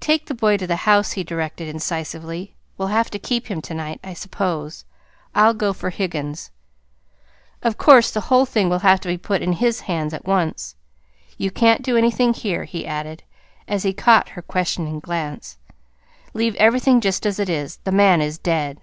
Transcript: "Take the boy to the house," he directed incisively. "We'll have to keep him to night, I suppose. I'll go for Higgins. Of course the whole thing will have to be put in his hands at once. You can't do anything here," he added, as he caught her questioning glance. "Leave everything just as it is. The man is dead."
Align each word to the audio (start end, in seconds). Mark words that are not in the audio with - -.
"Take 0.00 0.24
the 0.28 0.34
boy 0.34 0.56
to 0.56 0.66
the 0.66 0.76
house," 0.88 1.12
he 1.12 1.22
directed 1.22 1.68
incisively. 1.68 2.54
"We'll 2.78 2.88
have 2.88 3.10
to 3.10 3.18
keep 3.18 3.48
him 3.48 3.60
to 3.60 3.74
night, 3.74 4.00
I 4.02 4.14
suppose. 4.14 4.86
I'll 5.34 5.52
go 5.52 5.74
for 5.74 5.90
Higgins. 5.90 6.50
Of 7.62 7.76
course 7.76 8.10
the 8.10 8.22
whole 8.32 8.46
thing 8.46 8.70
will 8.70 8.78
have 8.78 8.98
to 9.02 9.08
be 9.08 9.18
put 9.18 9.42
in 9.42 9.52
his 9.52 9.80
hands 9.80 10.14
at 10.14 10.24
once. 10.24 10.74
You 11.36 11.50
can't 11.50 11.82
do 11.82 11.98
anything 11.98 12.32
here," 12.32 12.64
he 12.64 12.86
added, 12.86 13.24
as 13.68 13.82
he 13.82 13.92
caught 13.92 14.30
her 14.30 14.40
questioning 14.40 15.00
glance. 15.00 15.58
"Leave 16.32 16.54
everything 16.54 16.98
just 17.02 17.26
as 17.26 17.38
it 17.38 17.50
is. 17.50 17.76
The 17.84 17.92
man 17.92 18.22
is 18.22 18.38
dead." 18.38 18.80